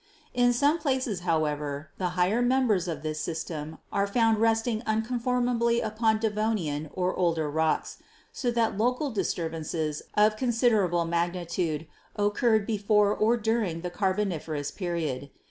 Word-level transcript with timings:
In 0.33 0.51
some 0.51 0.79
places, 0.79 1.19
however, 1.19 1.91
the 1.99 2.09
higher 2.17 2.41
members 2.41 2.87
of 2.87 3.03
this 3.03 3.19
system 3.19 3.77
are 3.91 4.07
found 4.07 4.39
resting 4.39 4.81
unconformably 4.87 5.85
upon 5.85 6.17
Devonian 6.17 6.89
or 6.93 7.13
older 7.15 7.47
rocks, 7.51 7.97
so 8.33 8.49
that 8.49 8.79
local 8.79 9.11
disturbances 9.11 10.01
of 10.15 10.37
considerable 10.37 11.05
mag 11.05 11.33
nitude 11.35 11.85
occurred 12.15 12.65
before 12.65 13.15
or 13.15 13.37
during 13.37 13.81
the 13.81 13.91
Carboniferous 13.91 14.71
period. 14.71 15.29